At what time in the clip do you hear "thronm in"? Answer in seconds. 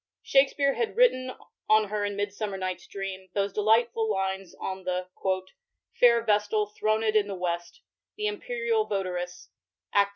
6.71-7.27